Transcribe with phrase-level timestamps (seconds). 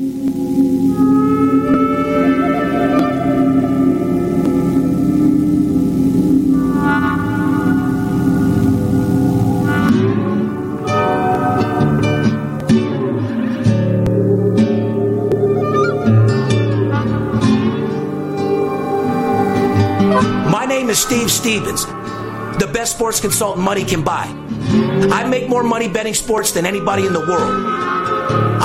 [0.00, 0.06] My
[20.66, 24.24] name is Steve Stevens, the best sports consultant money can buy.
[25.12, 27.99] I make more money betting sports than anybody in the world.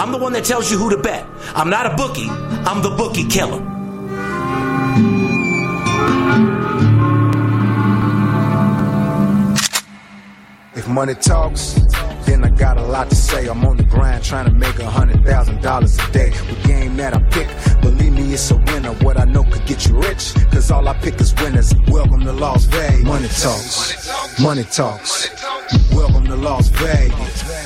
[0.06, 1.26] I'm the one that tells you who to bet.
[1.56, 3.60] I'm not a bookie, I'm the bookie killer.
[10.76, 11.74] If money talks,
[12.28, 13.48] then I got a lot to say.
[13.48, 16.30] I'm on the grind trying to make a hundred thousand dollars a day.
[16.30, 17.48] The game that I pick,
[17.82, 18.94] believe me, it's a winner.
[19.04, 21.74] What I know could get you rich, cause all I pick is winners.
[21.88, 23.04] Welcome to Las Vegas.
[23.06, 25.30] Money talks, money talks.
[25.92, 27.65] Welcome to Las Vegas.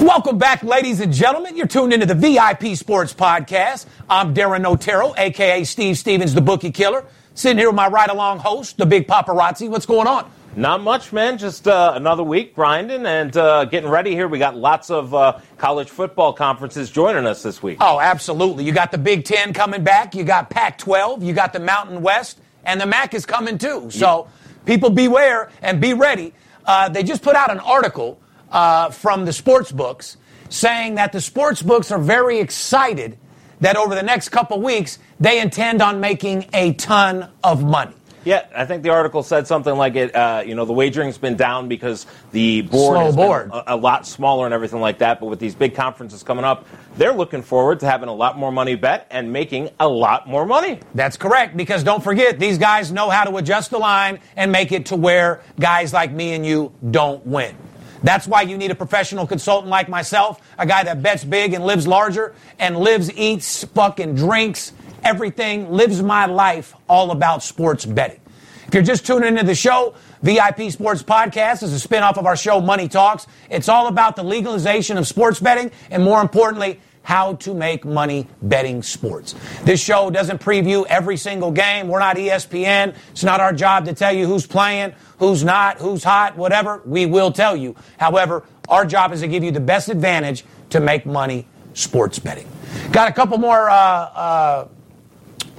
[0.00, 1.56] Welcome back, ladies and gentlemen.
[1.56, 3.86] You're tuned into the VIP Sports Podcast.
[4.08, 7.04] I'm Darren Otero, aka Steve Stevens, the bookie killer.
[7.34, 9.68] Sitting here with my ride along host, the big paparazzi.
[9.68, 10.30] What's going on?
[10.54, 11.36] Not much, man.
[11.36, 14.28] Just uh, another week grinding and uh, getting ready here.
[14.28, 17.78] We got lots of uh, college football conferences joining us this week.
[17.80, 18.62] Oh, absolutely.
[18.62, 20.14] You got the Big Ten coming back.
[20.14, 21.24] You got Pac 12.
[21.24, 22.38] You got the Mountain West.
[22.64, 23.90] And the MAC is coming too.
[23.90, 24.28] So
[24.64, 26.34] people beware and be ready.
[26.64, 28.20] Uh, they just put out an article
[28.50, 30.16] uh, from the sports books
[30.48, 33.18] saying that the sports books are very excited
[33.60, 37.92] that over the next couple weeks they intend on making a ton of money.
[38.24, 40.14] Yeah, I think the article said something like it.
[40.14, 43.50] Uh, you know, the wagering's been down because the board Slow has been board.
[43.52, 45.18] A, a lot smaller and everything like that.
[45.20, 46.66] But with these big conferences coming up,
[46.96, 50.44] they're looking forward to having a lot more money bet and making a lot more
[50.44, 50.80] money.
[50.94, 54.72] That's correct, because don't forget, these guys know how to adjust the line and make
[54.72, 57.56] it to where guys like me and you don't win.
[58.02, 61.64] That's why you need a professional consultant like myself, a guy that bets big and
[61.64, 64.72] lives larger and lives, eats, fucking drinks,
[65.02, 68.20] everything, lives my life all about sports betting.
[68.66, 72.36] If you're just tuning into the show, VIP Sports Podcast is a spinoff of our
[72.36, 73.26] show Money Talks.
[73.48, 78.26] It's all about the legalization of sports betting and more importantly, how to make money
[78.42, 79.34] betting sports.
[79.62, 81.88] This show doesn't preview every single game.
[81.88, 82.94] We're not ESPN.
[83.12, 86.82] It's not our job to tell you who's playing, who's not, who's hot, whatever.
[86.84, 87.76] We will tell you.
[87.96, 92.46] However, our job is to give you the best advantage to make money sports betting.
[92.92, 94.68] Got a couple more uh, uh,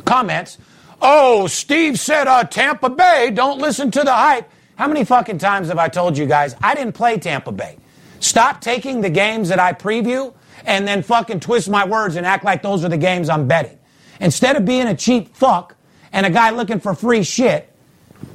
[0.06, 0.60] comments.
[1.02, 4.48] Oh, Steve said uh, Tampa Bay, don't listen to the hype.
[4.76, 7.80] How many fucking times have I told you guys I didn't play Tampa Bay?
[8.20, 12.44] Stop taking the games that I preview and then fucking twist my words and act
[12.44, 13.78] like those are the games I'm betting.
[14.20, 15.76] Instead of being a cheap fuck
[16.12, 17.72] and a guy looking for free shit,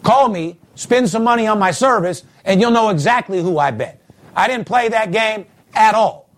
[0.03, 4.01] call me, spend some money on my service, and you'll know exactly who I bet.
[4.35, 6.29] I didn't play that game at all.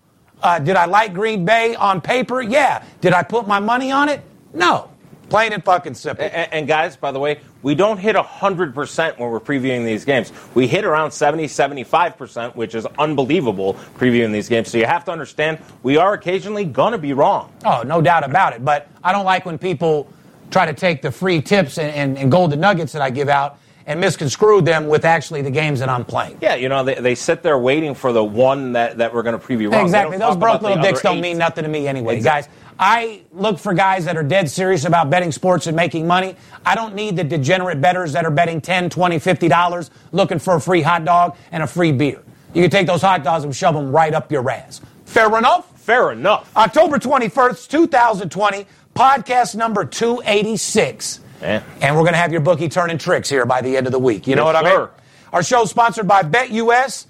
[0.41, 2.41] Uh, did I like Green Bay on paper?
[2.41, 2.83] Yeah.
[3.01, 4.21] Did I put my money on it?
[4.53, 4.91] No.
[5.29, 6.25] Plain and fucking simple.
[6.25, 10.31] And, and guys, by the way, we don't hit 100% when we're previewing these games.
[10.53, 14.69] We hit around 70, 75%, which is unbelievable previewing these games.
[14.69, 17.51] So you have to understand, we are occasionally going to be wrong.
[17.65, 18.63] Oh, no doubt about it.
[18.63, 20.07] But I don't like when people
[20.51, 23.59] try to take the free tips and, and, and golden nuggets that I give out
[23.85, 26.37] and misconstrue them with actually the games that I'm playing.
[26.41, 29.39] Yeah, you know, they, they sit there waiting for the one that, that we're going
[29.39, 29.85] to preview wrong.
[29.85, 30.17] Exactly.
[30.17, 31.21] Those broke little dicks don't eight.
[31.21, 32.51] mean nothing to me anyway, Exactly.
[32.53, 32.61] guys.
[32.79, 36.35] I look for guys that are dead serious about betting sports and making money.
[36.65, 40.55] I don't need the degenerate bettors that are betting 10, 20, 50 dollars looking for
[40.55, 42.21] a free hot dog and a free beer.
[42.53, 44.81] You can take those hot dogs and shove them right up your ass.
[45.05, 45.79] Fair enough?
[45.79, 46.51] Fair enough.
[46.55, 48.65] October 21st, 2020,
[48.95, 51.19] podcast number 286.
[51.41, 51.63] Yeah.
[51.81, 53.99] And we're going to have your bookie turning tricks here by the end of the
[53.99, 54.27] week.
[54.27, 54.71] You know Yes, what I mean?
[54.77, 54.91] sir.
[55.33, 57.05] Our show is sponsored by BetUS.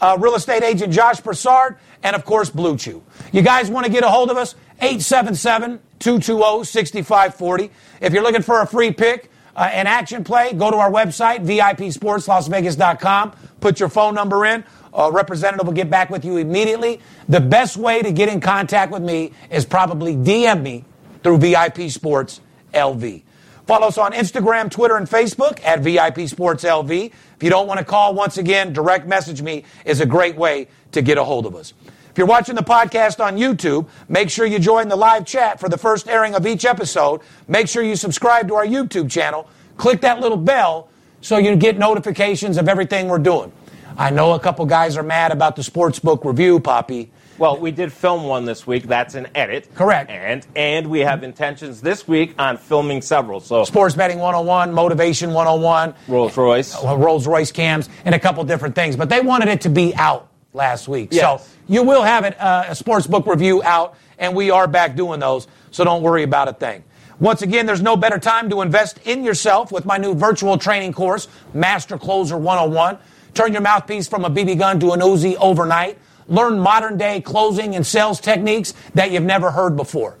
[0.00, 3.02] uh, real estate agent Josh Broussard, and of course, Blue Chew.
[3.32, 4.54] You guys want to get a hold of us?
[4.82, 7.70] 877 220 6540.
[8.00, 11.44] If you're looking for a free pick, uh, an action play, go to our website,
[11.46, 14.64] VIPSportsLasVegas.com, put your phone number in.
[14.94, 17.00] A representative will get back with you immediately.
[17.28, 20.84] The best way to get in contact with me is probably DM me
[21.22, 22.40] through VIP Sports
[22.74, 23.22] LV.
[23.66, 27.06] Follow us on Instagram, Twitter, and Facebook at VIP Sports LV.
[27.06, 30.66] If you don't want to call, once again, direct message me is a great way
[30.90, 31.72] to get a hold of us.
[32.12, 35.70] If you're watching the podcast on YouTube, make sure you join the live chat for
[35.70, 37.22] the first airing of each episode.
[37.48, 39.48] Make sure you subscribe to our YouTube channel.
[39.78, 40.90] Click that little bell
[41.22, 43.50] so you get notifications of everything we're doing.
[43.96, 47.10] I know a couple guys are mad about the sports book review, Poppy.
[47.38, 48.82] Well, we did film one this week.
[48.84, 49.74] That's an edit.
[49.74, 50.10] Correct.
[50.10, 53.40] And and we have intentions this week on filming several.
[53.40, 56.74] So Sports Betting 101, Motivation 101, Rolls Royce.
[56.84, 58.96] uh, Rolls Royce cams, and a couple different things.
[58.96, 61.08] But they wanted it to be out last week.
[61.12, 61.46] Yes.
[61.46, 64.96] So you will have it, uh, a sports book review out, and we are back
[64.96, 65.46] doing those.
[65.70, 66.84] So don't worry about a thing.
[67.20, 70.92] Once again, there's no better time to invest in yourself with my new virtual training
[70.92, 72.98] course, Master Closer 101.
[73.34, 75.98] Turn your mouthpiece from a BB gun to an Uzi overnight.
[76.28, 80.18] Learn modern day closing and sales techniques that you've never heard before.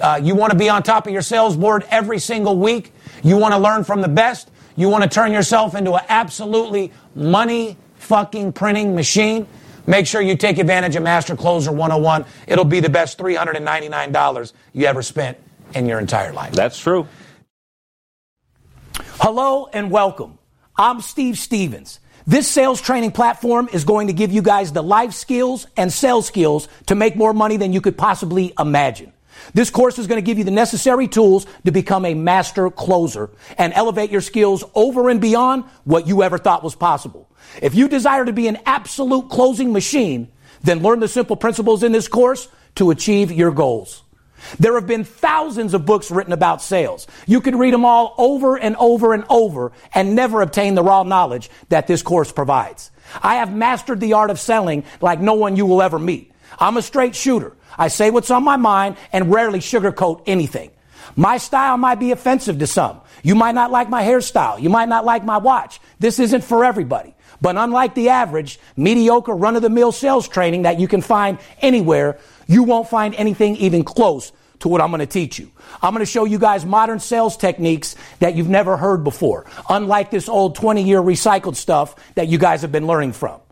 [0.00, 2.92] Uh, you want to be on top of your sales board every single week.
[3.22, 4.50] You want to learn from the best.
[4.76, 9.46] You want to turn yourself into an absolutely money fucking printing machine.
[9.86, 12.24] Make sure you take advantage of Master Closer 101.
[12.46, 15.36] It'll be the best $399 you ever spent
[15.74, 16.52] in your entire life.
[16.52, 17.06] That's true.
[19.20, 20.38] Hello and welcome.
[20.76, 22.00] I'm Steve Stevens.
[22.26, 26.26] This sales training platform is going to give you guys the life skills and sales
[26.26, 29.12] skills to make more money than you could possibly imagine.
[29.52, 33.30] This course is going to give you the necessary tools to become a master closer
[33.58, 37.23] and elevate your skills over and beyond what you ever thought was possible.
[37.62, 40.28] If you desire to be an absolute closing machine,
[40.62, 44.02] then learn the simple principles in this course to achieve your goals.
[44.58, 47.06] There have been thousands of books written about sales.
[47.26, 51.02] You could read them all over and over and over and never obtain the raw
[51.02, 52.90] knowledge that this course provides.
[53.22, 56.32] I have mastered the art of selling like no one you will ever meet.
[56.58, 57.56] I'm a straight shooter.
[57.76, 60.70] I say what's on my mind and rarely sugarcoat anything.
[61.16, 63.00] My style might be offensive to some.
[63.22, 64.60] You might not like my hairstyle.
[64.60, 65.80] You might not like my watch.
[65.98, 67.13] This isn't for everybody.
[67.44, 71.36] But unlike the average, mediocre, run of the mill sales training that you can find
[71.60, 75.50] anywhere, you won't find anything even close to what I'm going to teach you.
[75.82, 80.10] I'm going to show you guys modern sales techniques that you've never heard before, unlike
[80.10, 83.42] this old 20 year recycled stuff that you guys have been learning from.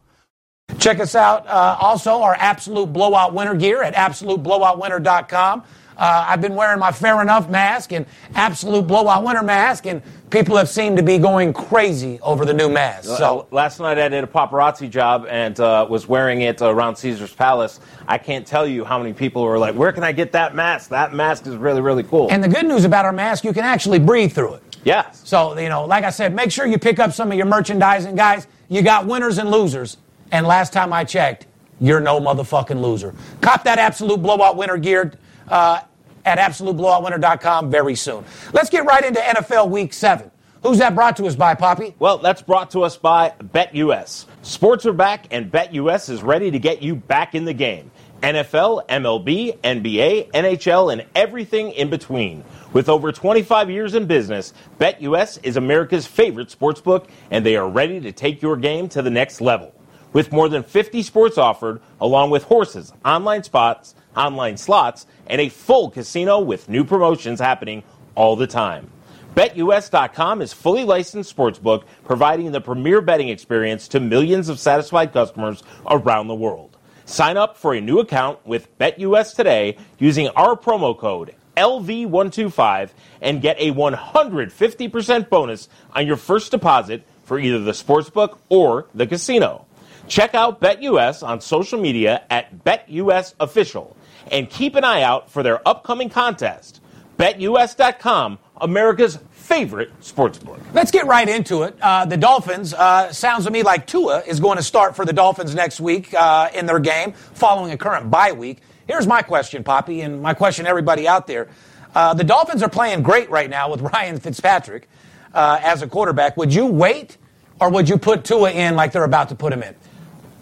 [0.79, 5.65] Check us out uh, also, our Absolute Blowout Winner gear at AbsoluteBlowoutWinner.com.
[5.97, 10.56] Uh, I've been wearing my Fair Enough mask and Absolute Blowout Winner mask, and people
[10.56, 13.05] have seemed to be going crazy over the new mask.
[13.19, 16.97] So Uh, last night I did a paparazzi job and uh, was wearing it around
[16.97, 17.81] Caesar's Palace.
[18.09, 20.91] I can't tell you how many people were like, "Where can I get that mask?
[20.91, 23.65] That mask is really, really cool." And the good news about our mask, you can
[23.65, 24.62] actually breathe through it.
[24.85, 27.47] yes, So, you know, like I said, make sure you pick up some of your
[27.47, 28.17] merchandising.
[28.17, 29.99] Guys, you got winners and losers.
[30.33, 31.47] And last time I checked,
[31.79, 33.15] you're no motherfucking loser.
[33.43, 35.12] Cop that Absolute Blowout Winner gear
[35.49, 35.81] uh,
[36.25, 38.25] at absoluteblowoutwinner.com very soon.
[38.53, 40.31] Let's get right into NFL Week 7.
[40.62, 41.93] Who's that brought to us by, Poppy?
[41.99, 44.27] Well, that's brought to us by BetUS.
[44.43, 47.91] Sports are back, and BetUS is ready to get you back in the game.
[48.22, 52.44] NFL, MLB, NBA, NHL, and everything in between.
[52.72, 58.01] With over 25 years in business, BetUS is America's favorite sportsbook, and they are ready
[58.01, 59.75] to take your game to the next level.
[60.13, 65.49] With more than 50 sports offered, along with horses, online spots, online slots, and a
[65.49, 67.83] full casino with new promotions happening
[68.15, 68.91] all the time.
[69.35, 75.63] BetUS.com is fully licensed sportsbook, providing the premier betting experience to millions of satisfied customers
[75.87, 76.77] around the world.
[77.07, 82.91] Sign up for a new account with BetUS today using our promo code LV125
[83.21, 89.07] and get a 150% bonus on your first deposit for either the sportsbook or the
[89.07, 89.67] casino.
[90.09, 93.97] Check out BetUS on social media at BetUS Official
[94.31, 96.81] and keep an eye out for their upcoming contest.
[97.19, 100.58] BetUS.com, America's favorite sportsbook.
[100.72, 101.76] Let's get right into it.
[101.81, 105.12] Uh, the Dolphins, uh, sounds to me like Tua is going to start for the
[105.12, 108.58] Dolphins next week uh, in their game following a current bye week.
[108.86, 111.48] Here's my question, Poppy, and my question everybody out there.
[111.94, 114.88] Uh, the Dolphins are playing great right now with Ryan Fitzpatrick
[115.34, 116.36] uh, as a quarterback.
[116.36, 117.17] Would you wait,
[117.60, 119.74] or would you put Tua in like they're about to put him in?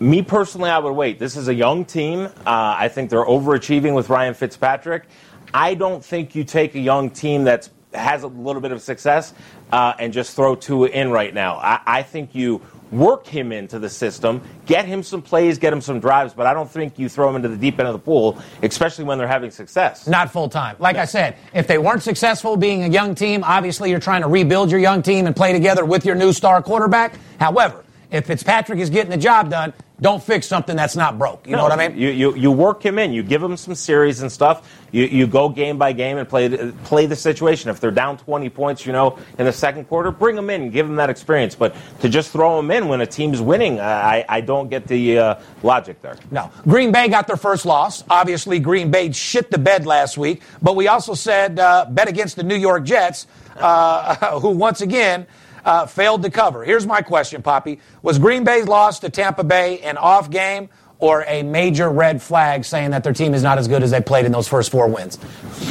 [0.02, 1.18] Me personally, I would wait.
[1.18, 2.20] This is a young team.
[2.20, 5.04] Uh, I think they're overachieving with Ryan Fitzpatrick.
[5.52, 9.34] I don't think you take a young team that has a little bit of success
[9.70, 11.56] uh, and just throw Tua in right now.
[11.56, 15.82] I, I think you work him into the system, get him some plays, get him
[15.82, 18.00] some drives, but I don't think you throw him into the deep end of the
[18.00, 20.08] pool, especially when they're having success.
[20.08, 20.76] Not full time.
[20.78, 24.28] Like I said, if they weren't successful being a young team, obviously you're trying to
[24.28, 27.14] rebuild your young team and play together with your new star quarterback.
[27.38, 31.46] However, if Fitzpatrick is getting the job done, don't fix something that's not broke.
[31.46, 31.98] You No, know what I mean?
[31.98, 33.12] You, you, you work him in.
[33.12, 34.76] You give him some series and stuff.
[34.92, 37.70] You, you go game by game and play the- play the situation.
[37.70, 40.72] If they're down 20 points, you know, in the second quarter, bring them in and
[40.72, 41.54] give them that experience.
[41.54, 45.18] But to just throw them in when a team's winning, I, I don't get the
[45.18, 46.16] uh, logic there.
[46.30, 46.50] No.
[46.62, 48.02] Green Bay got their first loss.
[48.08, 50.42] Obviously, Green Bay shit the bed last week.
[50.62, 53.26] But we also said uh, bet against the New York Jets,
[53.58, 55.26] uh, who once again
[55.64, 56.64] uh, failed to cover.
[56.64, 57.80] Here's my question, Poppy.
[58.02, 62.64] Was Green Bay's loss to Tampa Bay an off game or a major red flag
[62.64, 64.88] saying that their team is not as good as they played in those first four
[64.88, 65.18] wins?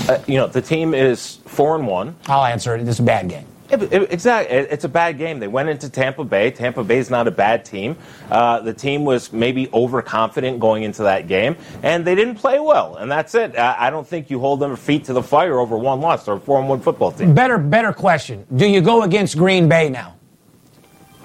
[0.09, 2.15] Uh, you know, the team is four and one.
[2.27, 2.87] I'll answer it.
[2.87, 3.45] It's a bad game.
[3.71, 4.55] It, it- exactly.
[4.57, 5.39] It- It's a bad game.
[5.39, 6.51] They went into Tampa Bay.
[6.51, 7.95] Tampa Bay is not a bad team.
[8.31, 12.95] Uh, the team was maybe overconfident going into that game, and they didn't play well.
[12.95, 13.57] And that's it.
[13.57, 16.37] I, I don't think you hold them feet to the fire over one loss or
[16.37, 17.33] a four and one football team.
[17.33, 18.45] Better, better question.
[18.55, 20.15] Do you go against Green Bay now?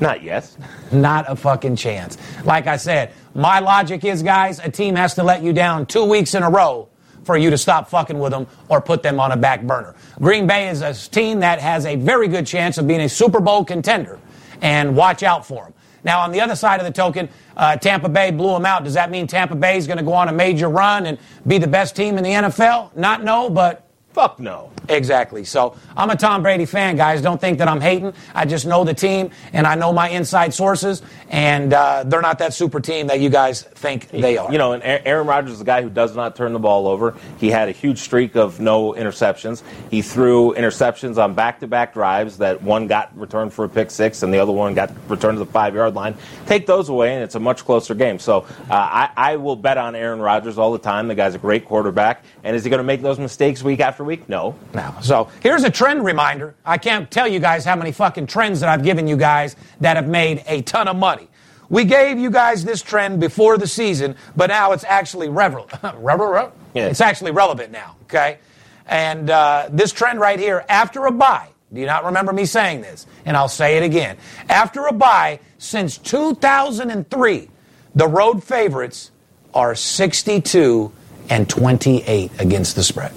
[0.01, 0.55] Not yet.
[0.93, 2.19] Not a fucking chance.
[2.45, 6.05] Like I said, my logic is, guys, a team has to let you down two
[6.05, 6.89] weeks in a row
[7.25, 9.95] for you to stop fucking with them or put them on a back burner.
[10.21, 13.41] Green Bay is a team that has a very good chance of being a Super
[13.41, 14.19] Bowl contender,
[14.61, 15.75] and watch out for them.
[16.05, 18.85] Now, on the other side of the token, uh, Tampa Bay blew them out.
[18.85, 21.57] Does that mean Tampa Bay is going to go on a major run and be
[21.57, 22.95] the best team in the NFL?
[22.95, 24.71] Not no, but Fuck no.
[24.89, 25.45] Exactly.
[25.45, 27.21] So I'm a Tom Brady fan, guys.
[27.21, 28.13] Don't think that I'm hating.
[28.33, 32.39] I just know the team and I know my inside sources, and uh, they're not
[32.39, 34.53] that super team that you guys think they are.
[34.53, 37.17] You know, and Aaron Rodgers is a guy who does not turn the ball over.
[37.39, 39.65] He had a huge streak of no interceptions.
[39.91, 44.33] He threw interceptions on back-to-back drives that one got returned for a pick six and
[44.33, 46.15] the other one got returned to the five-yard line.
[46.47, 48.21] Take those away, and it's a much closer game.
[48.21, 51.09] So uh, I, I will bet on Aaron Rodgers all the time.
[51.09, 52.23] The guy's a great quarterback.
[52.45, 54.29] And is he going to make those mistakes week after week?
[54.29, 54.55] No.
[54.75, 55.01] now.
[55.01, 56.55] So here's a trend reminder.
[56.65, 59.97] I can't tell you guys how many fucking trends that I've given you guys that
[59.97, 61.29] have made a ton of money.
[61.71, 65.73] We gave you guys this trend before the season, but now it's actually relevant.
[66.75, 66.87] Yeah.
[66.89, 67.97] it's actually relevant now.
[68.05, 68.39] Okay,
[68.87, 71.49] and uh, this trend right here, after a bye.
[71.73, 73.07] Do you not remember me saying this?
[73.25, 74.17] And I'll say it again.
[74.49, 77.49] After a bye since 2003,
[77.95, 79.11] the road favorites
[79.55, 80.93] are 62
[81.31, 83.13] and 28 against the spread.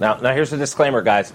[0.00, 1.32] Now, now here's the disclaimer, guys.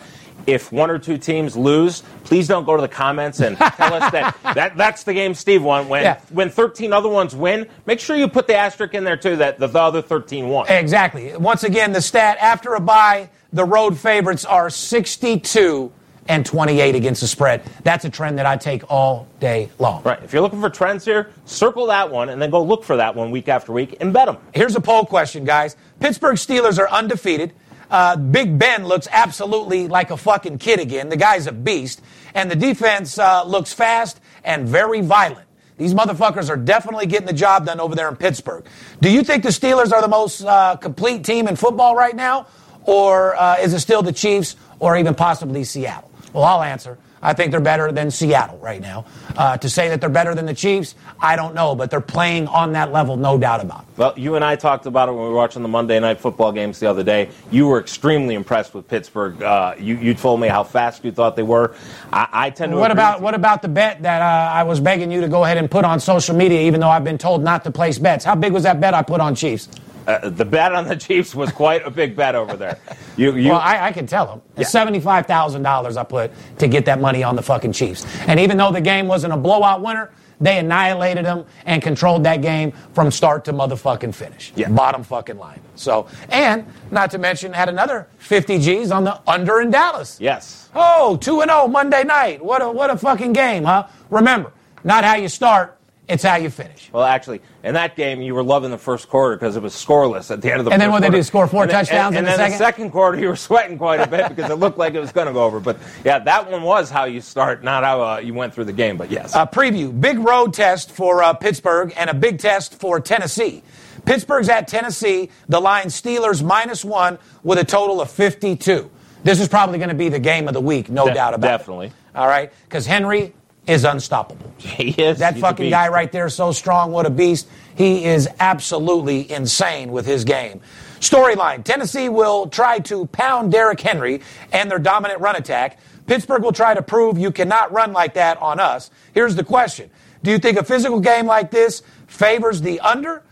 [0.48, 4.12] If one or two teams lose, please don't go to the comments and tell us
[4.12, 5.88] that, that that's the game Steve won.
[5.88, 6.20] When Yeah.
[6.32, 9.60] when 13 other ones win, make sure you put the asterisk in there too that
[9.60, 10.68] the, the other 13 won.
[10.68, 11.36] Exactly.
[11.38, 15.92] Once again, the stat after a bye, the road favorites are 62
[16.28, 17.62] and 28 against the spread.
[17.84, 20.04] That's a trend that I take all day long.
[20.04, 20.22] Right.
[20.24, 23.16] If you're looking for trends here, circle that one and then go look for that
[23.16, 24.38] one week after week and bet them.
[24.54, 25.76] Here's a poll question, guys.
[26.00, 27.54] Pittsburgh Steelers are undefeated.
[27.90, 31.10] Uh, Big Ben looks absolutely like a fucking kid again.
[31.10, 32.02] The guy's a beast.
[32.34, 35.48] And the defense uh, looks fast and very violent.
[35.78, 38.66] These motherfuckers are definitely getting the job done over there in Pittsburgh.
[39.02, 42.48] Do you think the Steelers are the most uh, complete team in football right now?
[42.84, 46.12] Or uh, is it still the Chiefs or even possibly Seattle?
[46.34, 46.98] Well, I'll answer.
[47.26, 49.06] I think they're better than Seattle right now.
[49.36, 52.48] Uh, to say that they're better than the Chiefs, I don't know, but they're playing
[52.48, 53.88] on that level, no doubt about it.
[53.98, 56.52] Well, you and I talked about it when we were watching the Monday night football
[56.52, 57.30] games the other day.
[57.50, 59.42] You were extremely impressed with Pittsburgh.
[59.42, 61.76] Uh, you, you told me how fast you thought they were.
[62.14, 65.12] I, I tend to What about what about the bet that uh, I was begging
[65.12, 67.64] you to go ahead and put on social media, even though I've been told not
[67.64, 68.24] to place bets?
[68.24, 69.68] How big was that bet I put on Chiefs?
[70.08, 72.78] Uh, the bet on the Chiefs was quite a big bet over there.
[73.18, 74.42] You, you, well, I, I can tell them.
[74.58, 74.66] Yeah.
[74.66, 78.06] Seventy-five thousand dollars I put to get that money on the fucking Chiefs.
[78.28, 82.42] And even though the game wasn't a blowout winner, they annihilated them and controlled that
[82.42, 84.52] game from start to motherfucking finish.
[84.56, 84.70] Yeah.
[84.70, 85.62] Bottom fucking line.
[85.76, 90.20] So, and not to mention, had another fifty G's on the under in Dallas.
[90.20, 90.64] yes.
[90.78, 92.44] Oh, 2 and 0 Monday night.
[92.44, 93.88] What a what a fucking game, huh?
[94.10, 94.52] Remember,
[94.84, 95.75] not how you start,
[96.08, 96.90] it's how you finish.
[96.92, 100.30] Well, actually, in that game, you were loving the first quarter because it was scoreless
[100.32, 102.26] at the end of the And then what they did, score four And touchdowns and,
[102.26, 102.52] in and the then second?
[102.52, 105.12] the second quarter, you were sweating quite a bit because it looked like it was
[105.12, 105.60] going to go over.
[105.60, 108.74] But yeah, that one was how you start, not how uh, you went through the
[108.74, 108.98] game.
[108.98, 109.34] But yes.
[109.36, 113.64] A preview, big road test for uh, Pittsburgh and a big test for Tennessee.
[114.06, 115.32] Pittsburgh's at Tennessee.
[115.50, 118.92] The line Steelers minus one with a total of 52.
[119.24, 121.48] This is probably going to be the game of the week, no De- doubt about
[121.48, 121.88] definitely.
[121.88, 121.90] it.
[121.90, 122.22] Definitely.
[122.22, 123.34] All right, because Henry
[123.68, 124.54] is unstoppable.
[124.58, 125.20] he is.
[125.20, 127.48] That he's fucking guy right there, so strong, what a beast.
[127.76, 130.62] He is absolutely insane with his game.
[131.00, 135.80] Storyline Tennessee will try to pound Derrick Henry and their dominant run attack.
[136.08, 138.92] Pittsburgh will try to prove you cannot run like that on us.
[139.14, 139.90] Here's the question
[140.24, 143.24] Do you think a physical game like this favors the under,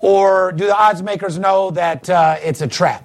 [0.00, 3.04] or do the odds makers know that uh, it's a trap?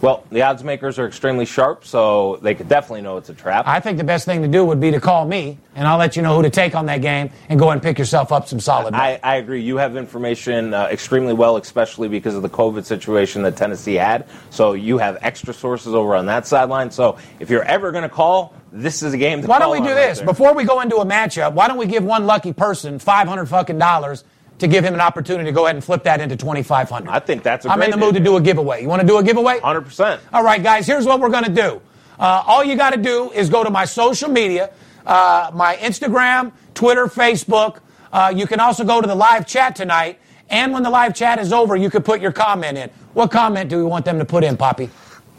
[0.00, 3.66] Well, the odds makers are extremely sharp, so they could definitely know it's a trap.
[3.66, 6.16] I think the best thing to do would be to call me, and I'll let
[6.16, 8.60] you know who to take on that game and go and pick yourself up some
[8.60, 9.18] solid money.
[9.22, 9.62] I, I agree.
[9.62, 14.26] You have information uh, extremely well, especially because of the COVID situation that Tennessee had.
[14.50, 16.90] So you have extra sources over on that sideline.
[16.90, 19.78] So if you're ever going to call, this is a game to Why don't we
[19.78, 20.18] do right this?
[20.18, 20.26] there.
[20.26, 23.78] Before we go into a matchup, why don't we give one lucky person 500 fucking
[23.78, 24.24] dollars
[24.58, 27.42] to give him an opportunity to go ahead and flip that into 2500 I think
[27.42, 28.82] that's a I'm in the mood to do a giveaway.
[28.82, 29.58] You want to do a giveaway?
[29.60, 30.20] 100%.
[30.32, 31.80] All right, guys, here's what we're going to do.
[32.18, 34.70] Uh, all you got to do is go to my social media,
[35.04, 37.80] uh, my Instagram, Twitter, Facebook.
[38.12, 40.18] Uh, you can also go to the live chat tonight.
[40.48, 42.88] And when the live chat is over, you can put your comment in.
[43.14, 44.88] What comment do we want them to put in, Poppy?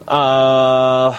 [0.08, 1.18] Uh,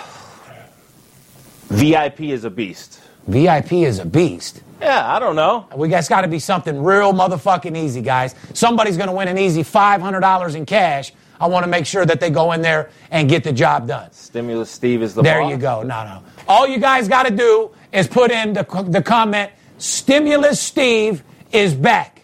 [1.68, 3.00] VIP is a beast.
[3.26, 4.62] VIP is a beast.
[4.80, 5.66] Yeah, I don't know.
[5.76, 8.34] We guys got to be something real motherfucking easy, guys.
[8.54, 11.12] Somebody's going to win an easy $500 in cash.
[11.40, 14.10] I want to make sure that they go in there and get the job done.
[14.12, 15.50] Stimulus Steve is the There boss.
[15.50, 15.82] you go.
[15.82, 16.22] No, no.
[16.48, 21.74] All you guys got to do is put in the, the comment, Stimulus Steve is
[21.74, 22.22] back.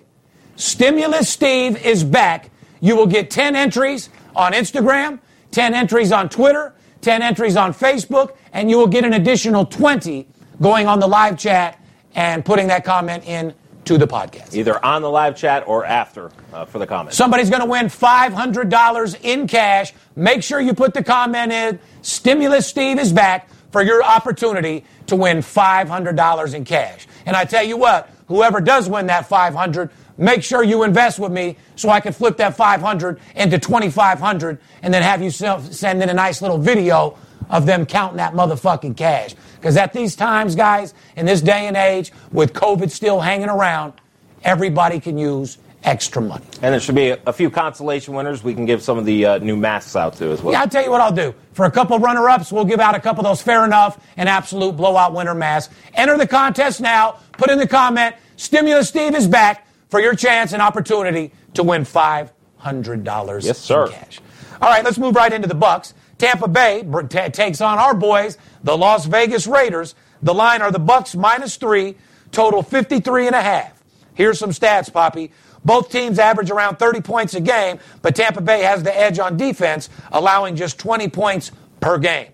[0.56, 2.50] Stimulus Steve is back.
[2.80, 5.20] You will get 10 entries on Instagram,
[5.52, 10.26] 10 entries on Twitter, 10 entries on Facebook, and you will get an additional 20
[10.60, 11.78] going on the live chat
[12.14, 13.54] and putting that comment in
[13.84, 14.54] to the podcast.
[14.54, 17.16] Either on the live chat or after uh, for the comments.
[17.16, 19.92] Somebody's going to win $500 in cash.
[20.16, 21.78] Make sure you put the comment in.
[22.02, 27.06] Stimulus Steve is back for your opportunity to win $500 in cash.
[27.26, 31.32] And I tell you what, whoever does win that 500, make sure you invest with
[31.32, 36.08] me so I can flip that 500 into 2500 and then have you send in
[36.08, 37.18] a nice little video
[37.50, 39.34] of them counting that motherfucking cash.
[39.56, 43.94] Because at these times, guys, in this day and age, with COVID still hanging around,
[44.42, 46.44] everybody can use extra money.
[46.62, 49.26] And there should be a, a few consolation winners we can give some of the
[49.26, 50.52] uh, new masks out to as well.
[50.52, 51.34] Yeah, I'll tell you what I'll do.
[51.52, 54.28] For a couple runner ups, we'll give out a couple of those fair enough and
[54.28, 55.74] absolute blowout winner masks.
[55.94, 57.18] Enter the contest now.
[57.32, 61.84] Put in the comment, Stimulus Steve is back for your chance and opportunity to win
[61.84, 63.86] $500 Yes, sir.
[63.86, 64.20] in cash.
[64.62, 65.94] All right, let's move right into the Bucks.
[66.24, 69.94] Tampa Bay ta takes on our boys, the Las Vegas Raiders.
[70.22, 71.96] The line are the Bucks minus three,
[72.32, 73.84] total 53 and a half.
[74.14, 75.32] Here's some stats, Poppy.
[75.66, 79.36] Both teams average around 30 points a game, but Tampa Bay has the edge on
[79.36, 82.28] defense, allowing just 20 points per game.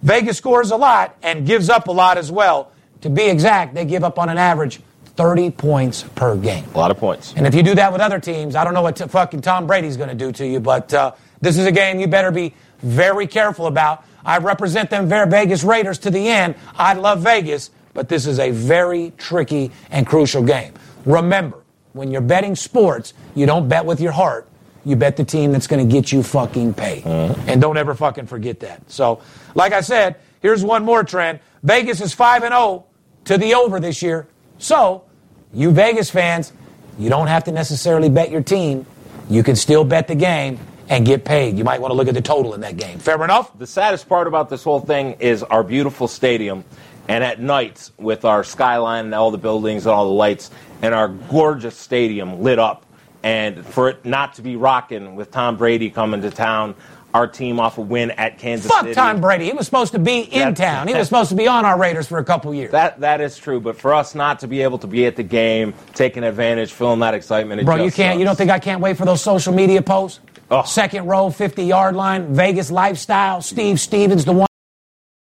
[0.00, 2.72] Vegas scores a lot and gives up a lot as well.
[3.02, 4.80] To be exact, they give up on an average
[5.16, 6.64] 30 points per game.
[6.74, 7.34] A lot of points.
[7.36, 9.66] And if you do that with other teams, I don't know what t- fucking Tom
[9.66, 11.12] Brady's going to do to you, but uh,
[11.42, 14.04] this is a game you better be very careful about.
[14.24, 16.54] I represent them Vegas Raiders to the end.
[16.74, 20.74] I love Vegas, but this is a very tricky and crucial game.
[21.04, 21.62] Remember,
[21.92, 24.48] when you're betting sports, you don't bet with your heart.
[24.84, 27.04] You bet the team that's going to get you fucking paid.
[27.04, 27.48] Mm-hmm.
[27.48, 28.90] And don't ever fucking forget that.
[28.90, 29.20] So,
[29.54, 31.40] like I said, here's one more trend.
[31.62, 32.86] Vegas is 5 and 0
[33.24, 34.28] to the over this year.
[34.58, 35.04] So,
[35.52, 36.52] you Vegas fans,
[36.98, 38.86] you don't have to necessarily bet your team.
[39.28, 41.56] You can still bet the game and get paid.
[41.58, 42.98] You might want to look at the total in that game.
[42.98, 43.56] Fair enough?
[43.58, 46.64] The saddest part about this whole thing is our beautiful stadium,
[47.08, 50.50] and at night with our skyline and all the buildings and all the lights,
[50.82, 52.84] and our gorgeous stadium lit up,
[53.22, 56.74] and for it not to be rocking with Tom Brady coming to town,
[57.14, 58.94] our team off a win at Kansas Fuck City.
[58.94, 59.46] Tom Brady.
[59.46, 60.88] He was supposed to be in That's- town.
[60.88, 62.70] He was supposed to be on our Raiders for a couple years.
[62.70, 65.22] That that is true, but for us not to be able to be at the
[65.22, 68.18] game, taking advantage, feeling that excitement, it Bro, you can't.
[68.18, 70.20] You don't think I can't wait for those social media posts?
[70.50, 70.62] Oh.
[70.62, 74.47] Second row, 50 yard line, Vegas lifestyle, Steve Stevens, the one.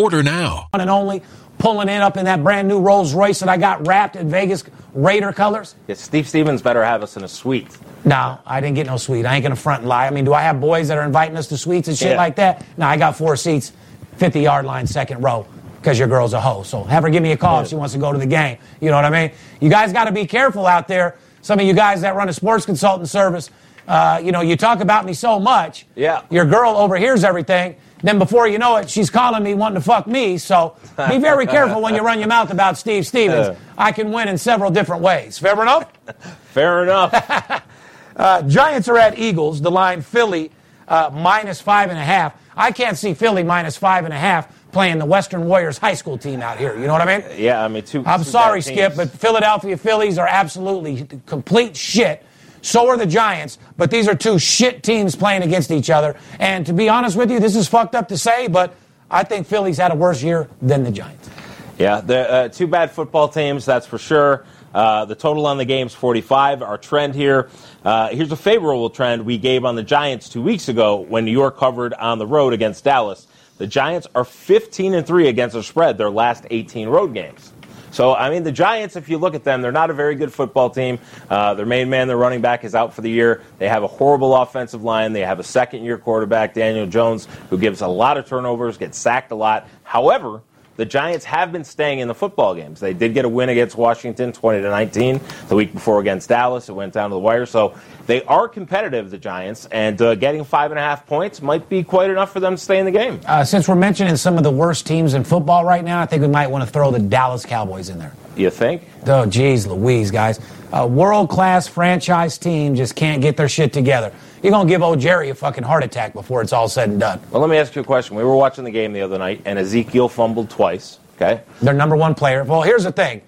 [0.00, 0.68] Order now.
[0.70, 1.22] one and only,
[1.58, 4.64] pulling in up in that brand new Rolls Royce that I got wrapped in Vegas
[4.94, 5.74] Raider colors.
[5.86, 7.76] Yeah, Steve Stevens better have us in a suite.
[8.04, 9.26] No, I didn't get no suite.
[9.26, 10.06] I ain't gonna front and lie.
[10.06, 12.16] I mean, do I have boys that are inviting us to suites and shit Yeah.
[12.16, 12.64] like that?
[12.78, 13.72] No, I got four seats,
[14.16, 15.46] 50 yard line, second row,
[15.80, 16.62] because your girl's a hoe.
[16.62, 18.56] So have her give me a call if she wants to go to the game.
[18.80, 19.30] You know what I mean?
[19.60, 21.16] You guys got to be careful out there.
[21.42, 23.50] Some of you guys that run a sports consultant service,
[23.88, 25.84] Uh, you know, you talk about me so much.
[25.96, 26.22] Yeah.
[26.30, 27.74] Your girl overhears everything.
[28.02, 30.38] Then before you know it, she's calling me wanting to fuck me.
[30.38, 30.76] So
[31.08, 33.56] be very careful when you run your mouth about Steve Stevens.
[33.76, 35.38] I can win in several different ways.
[35.38, 35.90] Fair enough?
[36.52, 37.64] Fair enough.
[38.16, 39.62] Uh, Giants are at Eagles.
[39.62, 40.50] The line Philly
[40.88, 42.34] uh, minus five and a half.
[42.54, 46.18] I can't see Philly minus five and a half playing the Western Warriors high school
[46.18, 46.78] team out here.
[46.78, 47.26] You know what I mean?
[47.38, 48.04] yeah, I mean, two.
[48.04, 52.24] I'm two sorry, Skip, but Philadelphia Phillies are absolutely complete shit.
[52.62, 56.16] So are the Giants, but these are two shit teams playing against each other.
[56.38, 58.74] And to be honest with you, this is fucked up to say, but
[59.10, 61.30] I think Philly's had a worse year than the Giants.
[61.78, 64.44] Yeah, the uh, two bad football teams, that's for sure.
[64.74, 66.62] Uh, the total on the game's 45.
[66.62, 67.48] Our trend here,
[67.84, 71.32] uh, here's a favorable trend we gave on the Giants two weeks ago when New
[71.32, 73.26] York covered on the road against Dallas.
[73.58, 77.52] The Giants are 15 and three against the spread their last 18 road games.
[77.90, 80.32] So, I mean, the Giants, if you look at them, they're not a very good
[80.32, 80.98] football team.
[81.28, 83.42] Uh, their main man, their running back, is out for the year.
[83.58, 85.12] They have a horrible offensive line.
[85.12, 88.98] They have a second year quarterback, Daniel Jones, who gives a lot of turnovers, gets
[88.98, 89.68] sacked a lot.
[89.82, 90.42] However,
[90.80, 92.80] the Giants have been staying in the football games.
[92.80, 95.20] They did get a win against Washington, 20 to 19.
[95.48, 97.44] The week before against Dallas, it went down to the wire.
[97.44, 97.74] So
[98.06, 101.82] they are competitive, the Giants, and uh, getting five and a half points might be
[101.82, 103.20] quite enough for them to stay in the game.
[103.26, 106.22] Uh, since we're mentioning some of the worst teams in football right now, I think
[106.22, 108.14] we might want to throw the Dallas Cowboys in there.
[108.34, 108.88] You think?
[109.06, 110.40] Oh, geez, Louise, guys.
[110.72, 114.14] A world class franchise team just can't get their shit together.
[114.42, 116.98] You're going to give old Jerry a fucking heart attack before it's all said and
[116.98, 117.20] done.
[117.30, 118.16] Well, let me ask you a question.
[118.16, 120.98] We were watching the game the other night, and Ezekiel fumbled twice.
[121.16, 121.42] Okay.
[121.60, 122.42] Their number one player.
[122.44, 123.20] Well, here's the thing.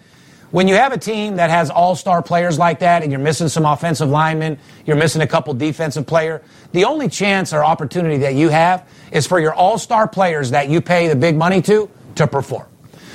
[0.52, 3.48] When you have a team that has all star players like that and you're missing
[3.48, 8.34] some offensive linemen, you're missing a couple defensive player, the only chance or opportunity that
[8.34, 11.88] you have is for your all star players that you pay the big money to
[12.16, 12.66] to perform.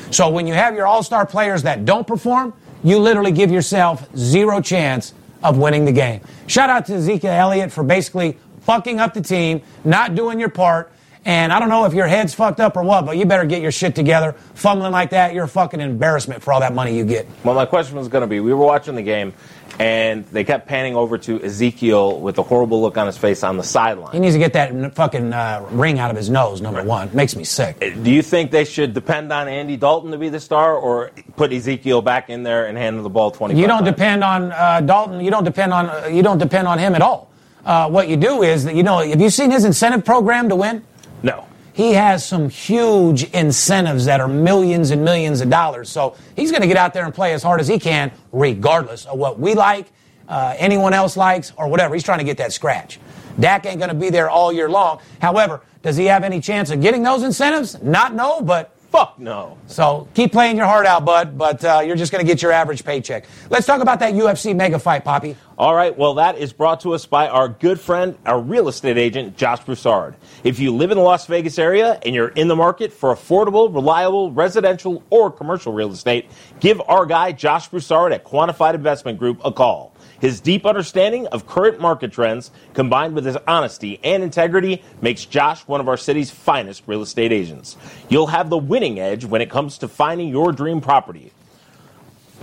[0.10, 4.07] So when you have your all star players that don't perform, you literally give yourself
[4.15, 6.21] zero chance of winning the game.
[6.47, 10.91] Shout out to Ezekiel Elliott for basically fucking up the team, not doing your part.
[11.26, 13.62] And I don't know if your head's fucked up or what, but you better get
[13.62, 14.32] your shit together.
[14.54, 17.28] Fumbling like that, you're a fucking embarrassment for all that money you get.
[17.43, 19.34] Well, my question was going to be we were watching the game,
[19.80, 23.58] and they kept panning over to Ezekiel with a horrible look on his face on
[23.58, 24.12] the sideline.
[24.13, 27.10] He needs to get that fucking uh, ring out of his nose, number one.
[27.13, 27.80] Makes me sick.
[27.80, 31.51] Do you think they should depend on Andy Dalton to be the star, or put
[31.53, 33.91] Ezekiel back in there and handle the ball 25 You don't times?
[33.95, 35.19] depend on uh, Dalton.
[35.21, 37.30] You don't depend on uh, you don't depend on him at all.
[37.65, 38.99] Uh, what you do is that you know.
[38.99, 40.84] Have you seen his incentive program to win?
[41.23, 41.45] No.
[41.77, 45.89] He has some huge incentives that are millions and millions of dollars.
[45.89, 49.05] So he's going to get out there and play as hard as he can, regardless
[49.05, 49.85] of what we like,
[50.27, 51.93] uh, anyone else likes, or whatever.
[51.93, 52.99] He's trying to get that scratch.
[53.39, 55.01] Dak ain't going to be there all year long.
[55.21, 57.79] However, does he have any chance of getting those incentives?
[57.83, 59.58] Not no, but Fuck no.
[59.67, 61.38] so keep playing your heart out, bud.
[61.38, 63.26] But uh, you're just going to get your average paycheck.
[63.50, 65.36] Let's talk about that UFC mega fight, Poppy.
[65.58, 68.97] All right, well, that is brought to us by our good friend, our real estate
[68.97, 70.15] agent, Josh Broussard.
[70.43, 73.73] If you live in the Las Vegas area and you're in the market for affordable,
[73.73, 79.41] reliable, residential, or commercial real estate, give our guy, Josh Broussard at Quantified Investment Group,
[79.43, 79.95] a call.
[80.19, 85.62] His deep understanding of current market trends, combined with his honesty and integrity, makes Josh
[85.67, 87.77] one of our city's finest real estate agents.
[88.10, 91.32] You'll have the winning edge when it comes to finding your dream property.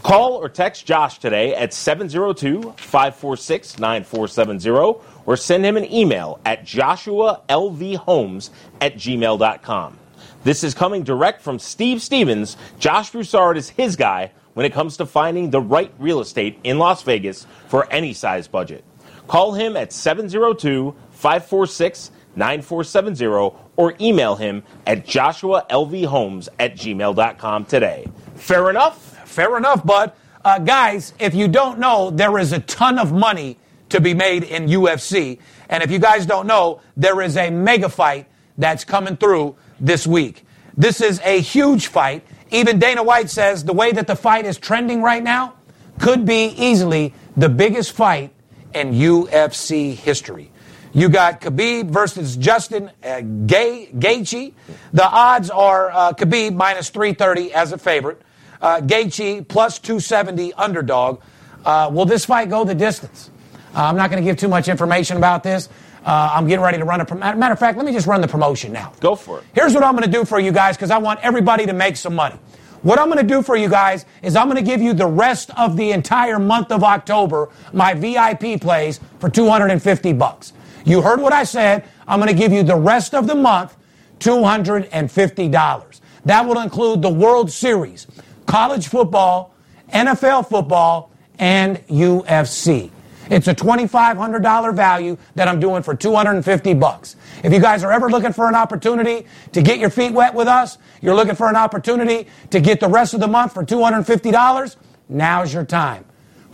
[0.02, 6.64] Call or text Josh today at 702 546 9470 or send him an email at
[6.64, 9.98] joshualvhomes at gmail.com.
[10.44, 12.58] This is coming direct from Steve Stevens.
[12.78, 16.78] Josh Broussard is his guy when it comes to finding the right real estate in
[16.78, 18.84] Las Vegas for any size budget.
[19.26, 28.06] Call him at 702 546 9470 or email him at joshualvhomes at gmail.com today.
[28.34, 29.28] Fair enough?
[29.28, 30.12] Fair enough, bud.
[30.44, 33.56] Uh, guys, if you don't know, there is a ton of money
[33.88, 35.38] to be made in UFC.
[35.68, 38.26] And if you guys don't know, there is a mega fight
[38.58, 40.44] that's coming through this week.
[40.76, 42.26] This is a huge fight.
[42.50, 45.54] Even Dana White says the way that the fight is trending right now
[46.00, 48.32] could be easily the biggest fight
[48.74, 50.50] in UFC history.
[50.92, 54.52] You got Khabib versus Justin uh, Gay, Gaethje.
[54.92, 58.22] The odds are uh, Khabib minus 330 as a favorite.
[58.60, 61.20] Uh, Gaethje plus 270 underdog.
[61.64, 63.30] Uh, will this fight go the distance?
[63.74, 65.68] Uh, I'm not going to give too much information about this.
[66.04, 67.14] Uh, I'm getting ready to run a.
[67.14, 68.92] Matter of fact, let me just run the promotion now.
[69.00, 69.44] Go for it.
[69.54, 71.96] Here's what I'm going to do for you guys because I want everybody to make
[71.96, 72.36] some money.
[72.82, 75.06] What I'm going to do for you guys is I'm going to give you the
[75.06, 80.52] rest of the entire month of October my VIP plays for 250 bucks.
[80.84, 81.88] You heard what I said.
[82.06, 83.74] I'm going to give you the rest of the month
[84.18, 86.00] $250.
[86.26, 88.06] That will include the World Series,
[88.46, 89.54] college football,
[89.90, 92.90] NFL football, and UFC.
[93.30, 97.16] It's a $2,500 value that I'm doing for 250 bucks.
[97.42, 100.48] If you guys are ever looking for an opportunity to get your feet wet with
[100.48, 104.76] us, you're looking for an opportunity to get the rest of the month for $250,
[105.08, 106.04] now's your time.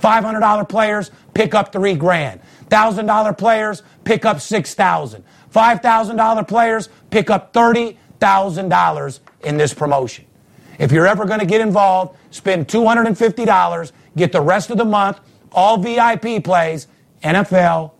[0.00, 2.40] $500 players, pick up three grand.
[2.68, 10.24] $1,000 players, pick up 6000 $5,000 players, pick up $30,000 in this promotion.
[10.78, 15.20] If you're ever going to get involved, spend $250, get the rest of the month,
[15.52, 16.86] all VIP plays,
[17.22, 17.92] NFL,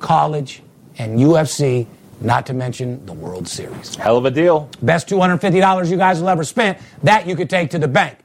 [0.00, 0.62] college,
[0.98, 1.86] and UFC,
[2.20, 3.94] not to mention the World Series.
[3.96, 4.70] Hell of a deal.
[4.82, 6.78] Best $250 you guys will ever spend.
[7.02, 8.18] That you could take to the bank.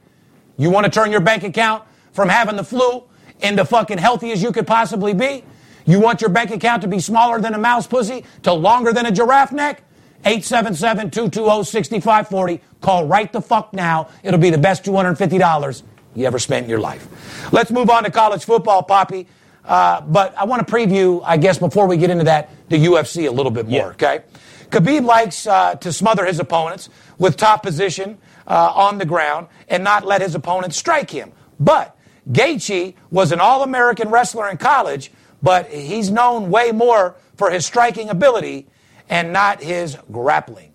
[0.56, 3.04] You want to turn your bank account from having the flu
[3.40, 5.44] into fucking healthy as you could possibly be?
[5.84, 9.06] You want your bank account to be smaller than a mouse pussy to longer than
[9.06, 9.82] a giraffe neck?
[10.24, 12.60] 877-220-6540.
[12.80, 14.08] Call right the fuck now.
[14.22, 15.82] It'll be the best $250
[16.14, 17.06] you ever spent in your life.
[17.52, 19.26] Let's move on to college football, Poppy.
[19.64, 23.28] Uh, but I want to preview, I guess, before we get into that, the UFC
[23.28, 23.86] a little bit more, Yeah.
[24.08, 24.20] okay?
[24.70, 29.84] Khabib likes uh, to smother his opponents with top position uh, on the ground and
[29.84, 31.30] not let his opponents strike him.
[31.60, 31.96] But
[32.30, 38.08] Gaethje was an All-American wrestler in college, but he's known way more for his striking
[38.08, 38.66] ability
[39.08, 40.72] and not his grappling.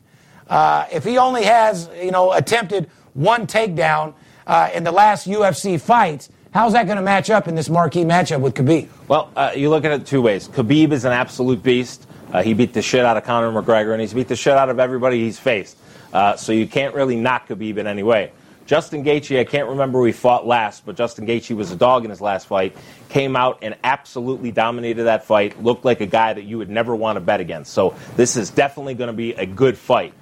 [0.48, 4.14] Uh, if he only has, you know, attempted one takedown
[4.48, 8.04] uh, in the last UFC fights, how's that going to match up in this marquee
[8.04, 8.88] matchup with Khabib?
[9.08, 10.48] Well, uh, you look at it two ways.
[10.48, 12.08] Khabib is an absolute beast.
[12.32, 14.70] Uh, he beat the shit out of Conor McGregor, and he's beat the shit out
[14.70, 15.78] of everybody he's faced.
[16.14, 18.32] Uh, so you can't really knock Khabib in any way.
[18.66, 22.04] Justin Gaethje, I can't remember who he fought last, but Justin Gaethje was a dog
[22.04, 22.76] in his last fight.
[23.08, 25.64] Came out and absolutely dominated that fight.
[25.64, 27.72] Looked like a guy that you would never want to bet against.
[27.72, 30.14] So this is definitely going to be a good fight.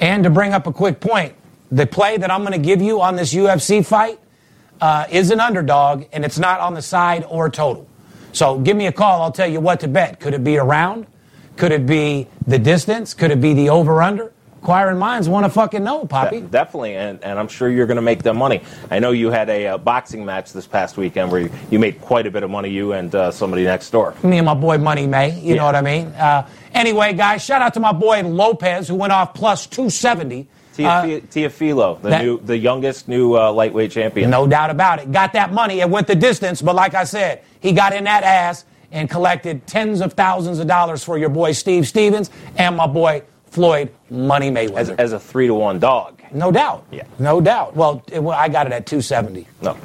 [0.00, 1.34] And to bring up a quick point,
[1.74, 4.20] the play that I'm going to give you on this UFC fight
[4.80, 7.88] uh, is an underdog, and it's not on the side or total.
[8.32, 9.22] So give me a call.
[9.22, 10.20] I'll tell you what to bet.
[10.20, 11.06] Could it be a round?
[11.56, 13.12] Could it be the distance?
[13.12, 14.32] Could it be the over under?
[14.56, 16.40] Inquiring minds want to fucking know, Poppy.
[16.40, 18.62] De- definitely, and, and I'm sure you're going to make them money.
[18.90, 22.00] I know you had a uh, boxing match this past weekend where you, you made
[22.00, 24.14] quite a bit of money, you and uh, somebody next door.
[24.22, 25.56] Me and my boy Money May, you Yeah.
[25.56, 26.06] know what I mean?
[26.08, 30.48] Uh, anyway, guys, shout out to my boy Lopez who went off plus 270.
[30.78, 34.30] Uh, Tiafi- Tiafilo, the that- new, the youngest new uh, lightweight champion.
[34.30, 35.12] No doubt about it.
[35.12, 35.80] Got that money.
[35.80, 39.66] It went the distance, but like I said, he got in that ass and collected
[39.66, 44.50] tens of thousands of dollars for your boy Steve Stevens and my boy Floyd Money
[44.50, 44.76] Mayweather.
[44.76, 46.20] as, as a three to one dog.
[46.32, 46.84] no doubt.
[46.90, 47.04] Yeah.
[47.18, 47.76] No doubt.
[47.76, 49.46] Well, it, well, I got it at 270.
[49.62, 49.76] No.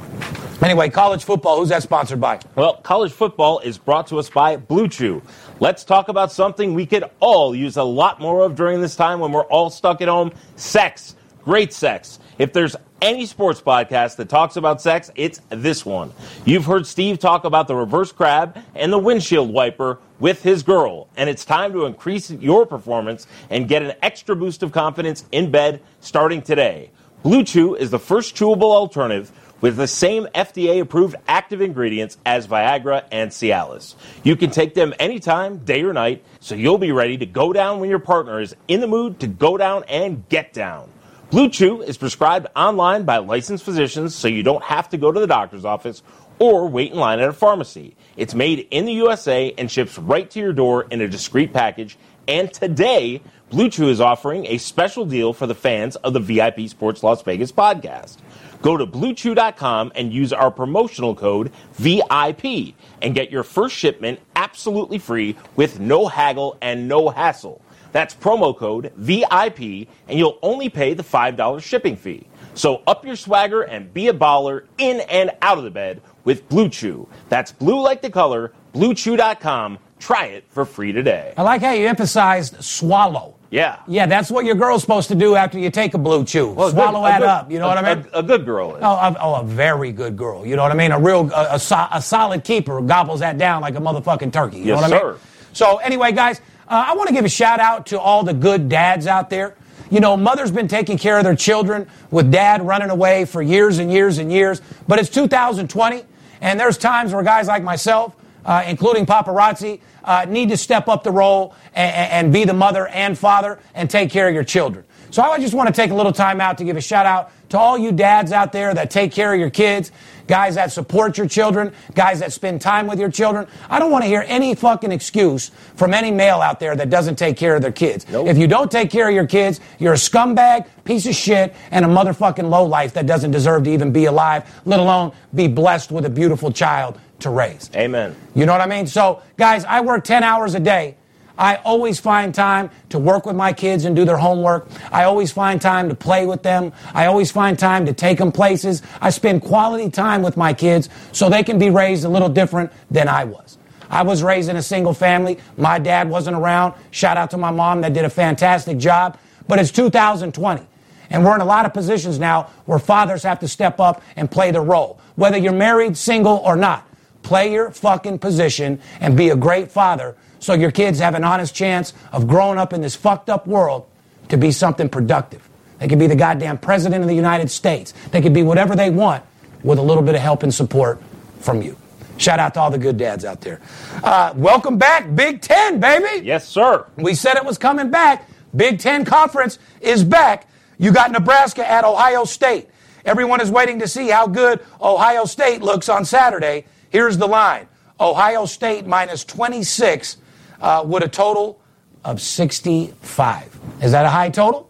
[0.62, 1.58] Anyway, college football.
[1.58, 2.38] Who's that sponsored by?
[2.54, 5.22] Well, college football is brought to us by Blue Chew.
[5.58, 9.20] Let's talk about something we could all use a lot more of during this time
[9.20, 11.16] when we're all stuck at home sex.
[11.42, 12.18] Great sex.
[12.38, 16.12] If there's any sports podcast that talks about sex, it's this one.
[16.44, 21.08] You've heard Steve talk about the reverse crab and the windshield wiper with his girl,
[21.16, 25.50] and it's time to increase your performance and get an extra boost of confidence in
[25.50, 26.90] bed starting today.
[27.22, 32.46] Blue Chew is the first chewable alternative with the same FDA approved active ingredients as
[32.46, 33.94] Viagra and Cialis.
[34.22, 37.80] You can take them anytime, day or night, so you'll be ready to go down
[37.80, 40.88] when your partner is in the mood to go down and get down.
[41.30, 45.20] Blue Chew is prescribed online by licensed physicians so you don't have to go to
[45.20, 46.02] the doctor's office
[46.40, 47.94] or wait in line at a pharmacy.
[48.16, 51.96] It's made in the USA and ships right to your door in a discreet package.
[52.26, 56.68] And today, Blue Chew is offering a special deal for the fans of the VIP
[56.68, 58.16] Sports Las Vegas podcast.
[58.62, 64.98] Go to bluechew.com and use our promotional code VIP and get your first shipment absolutely
[64.98, 67.62] free with no haggle and no hassle.
[67.92, 72.26] That's promo code VIP, and you'll only pay the $5 shipping fee.
[72.54, 76.48] So up your swagger and be a baller in and out of the bed with
[76.48, 77.08] Blue Chew.
[77.28, 79.78] That's blue like the color, bluechew.com.
[79.98, 81.34] Try it for free today.
[81.36, 83.36] I like how you emphasized swallow.
[83.50, 83.80] Yeah.
[83.88, 86.50] Yeah, that's what your girl's supposed to do after you take a blue chew.
[86.50, 87.50] Well, Swallow good- that good- up.
[87.50, 88.06] You know a- what I mean?
[88.12, 88.82] A, a good girl is.
[88.84, 90.46] Oh, a, oh, a very good girl.
[90.46, 90.92] You know what I mean?
[90.92, 94.58] A real, a, a, so- a solid keeper gobbles that down like a motherfucking turkey.
[94.58, 95.10] You Yes, know what I sir.
[95.12, 95.20] mean?
[95.52, 98.68] So anyway, guys, uh, I want to give a shout out to all the good
[98.68, 99.56] dads out there.
[99.90, 103.80] You know, mother's been taking care of their children with dad running away for years
[103.80, 104.62] and years and years.
[104.86, 106.04] But it's 2020,
[106.40, 108.14] and there's times where guys like myself,
[108.46, 112.86] uh, including paparazzi, uh, need to step up the role and, and be the mother
[112.88, 114.84] and father and take care of your children.
[115.10, 117.32] So I just want to take a little time out to give a shout out
[117.48, 119.90] to all you dads out there that take care of your kids,
[120.28, 123.48] guys that support your children, guys that spend time with your children.
[123.68, 127.16] I don't want to hear any fucking excuse from any male out there that doesn't
[127.16, 128.08] take care of their kids.
[128.08, 128.28] Nope.
[128.28, 131.84] If you don't take care of your kids, you're a scumbag, piece of shit, and
[131.84, 136.04] a motherfucking lowlife that doesn't deserve to even be alive, let alone be blessed with
[136.04, 137.70] a beautiful child to raise.
[137.74, 138.16] Amen.
[138.34, 138.86] You know what I mean?
[138.86, 140.96] So, guys, I work 10 hours a day.
[141.40, 144.68] I always find time to work with my kids and do their homework.
[144.92, 146.72] I always find time to play with them.
[146.92, 148.82] I always find time to take them places.
[149.00, 152.70] I spend quality time with my kids so they can be raised a little different
[152.90, 153.56] than I was.
[153.88, 155.38] I was raised in a single family.
[155.56, 156.74] My dad wasn't around.
[156.90, 159.18] Shout out to my mom that did a fantastic job.
[159.48, 160.66] But it's 2020.
[161.08, 164.30] And we're in a lot of positions now where fathers have to step up and
[164.30, 165.00] play the role.
[165.16, 166.86] Whether you're married, single, or not,
[167.22, 171.54] play your fucking position and be a great father so your kids have an honest
[171.54, 173.86] chance of growing up in this fucked up world
[174.28, 175.46] to be something productive.
[175.78, 177.92] They could be the goddamn president of the United States.
[178.10, 179.24] They could be whatever they want
[179.62, 181.02] with a little bit of help and support
[181.40, 181.76] from you.
[182.16, 183.60] Shout out to all the good dads out there.
[184.04, 186.24] Uh, welcome back, Big Ten, baby.
[186.24, 186.86] Yes, sir.
[186.96, 188.28] We said it was coming back.
[188.54, 190.46] Big Ten Conference is back.
[190.78, 192.68] You got Nebraska at Ohio State.
[193.06, 196.66] Everyone is waiting to see how good Ohio State looks on Saturday.
[196.90, 200.18] Here's the line Ohio State minus 26
[200.60, 201.60] uh, with a total
[202.04, 203.58] of 65.
[203.82, 204.68] Is that a high total?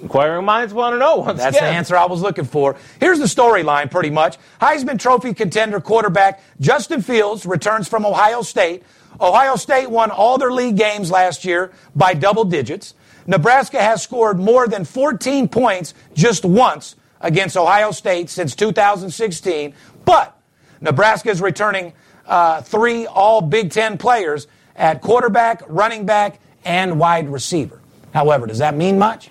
[0.00, 1.16] Inquiring minds want to know.
[1.16, 1.72] Once That's again.
[1.72, 2.76] the answer I was looking for.
[3.00, 4.36] Here's the storyline, pretty much.
[4.60, 8.84] Heisman Trophy contender quarterback Justin Fields returns from Ohio State.
[9.20, 12.94] Ohio State won all their league games last year by double digits.
[13.26, 19.74] Nebraska has scored more than 14 points just once against Ohio State since 2016.
[20.04, 20.37] But
[20.80, 21.92] Nebraska is returning
[22.26, 27.80] uh, three all Big Ten players at quarterback, running back, and wide receiver.
[28.12, 29.30] However, does that mean much?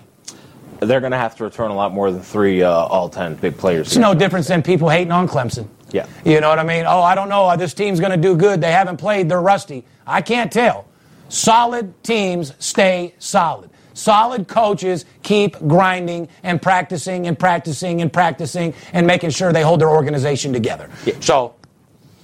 [0.80, 3.56] They're going to have to return a lot more than three uh, all 10 big
[3.56, 3.88] players.
[3.88, 5.66] It's no difference than people hating on Clemson.
[5.90, 6.06] Yeah.
[6.24, 6.84] You know what I mean?
[6.86, 7.56] Oh, I don't know.
[7.56, 8.60] This team's going to do good.
[8.60, 9.28] They haven't played.
[9.28, 9.84] They're rusty.
[10.06, 10.86] I can't tell.
[11.28, 13.70] Solid teams stay solid.
[13.98, 19.80] Solid coaches keep grinding and practicing and practicing and practicing and making sure they hold
[19.80, 20.88] their organization together.
[21.04, 21.14] Yeah.
[21.18, 21.56] So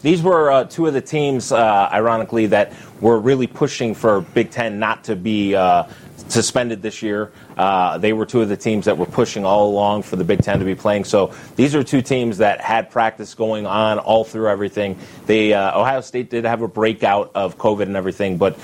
[0.05, 4.51] These were uh, two of the teams, uh, ironically, that were really pushing for Big
[4.51, 5.85] Ten not to be uh,
[6.29, 7.33] suspended this year.
[7.57, 10.43] Uh, they were two of the teams that were pushing all along for the Big
[10.43, 11.05] Ten to be playing.
[11.05, 14.99] So these are two teams that had practice going on all through everything.
[15.25, 18.59] They uh, Ohio State did have a breakout of COVID and everything, but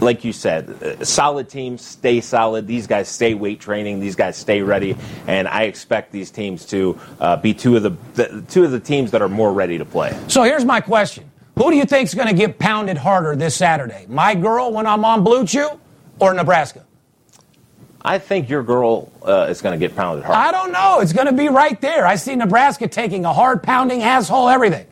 [0.00, 2.66] like you said, solid teams stay solid.
[2.66, 4.00] These guys stay weight training.
[4.00, 7.96] These guys stay ready, and I expect these teams to uh, be two of the,
[8.14, 10.18] the two of the teams that are more ready to play.
[10.28, 11.30] So here's my question.
[11.56, 14.06] Who do you think's going to get pounded harder this Saturday?
[14.08, 15.80] My girl when I'm on Blue Chew
[16.18, 16.84] or Nebraska?
[18.06, 20.36] I think your girl uh, is going to get pounded hard.
[20.36, 21.00] I don't know.
[21.00, 22.06] It's going to be right there.
[22.06, 24.86] I see Nebraska taking a hard pounding asshole everything.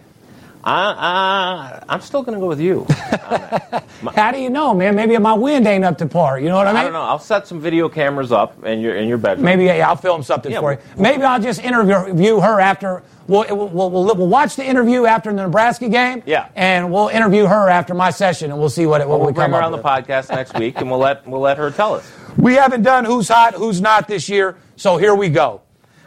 [0.67, 2.87] I, uh, I'm still going to go with you.
[4.15, 4.97] How do you know, man?
[4.97, 6.41] Maybe my wind ain't up to par.
[6.41, 6.81] You know what I mean?
[6.81, 7.03] I don't know.
[7.03, 9.45] I'll set some video cameras up in your in your bedroom.
[9.45, 10.79] Maybe yeah, I'll film something Yeah, for you.
[10.97, 13.03] Maybe I'll just interview her after.
[13.27, 16.23] We'll, we'll, we'll, we'll, watch the interview after the Nebraska game.
[16.27, 16.49] Yeah.
[16.55, 19.47] And we'll interview her after my session, and we'll see what, what We'll we bring
[19.47, 22.11] come her on the podcast next week, and we'll let we'll let her tell us.
[22.39, 25.61] We haven't done who's hot, who's not this year, so here we go.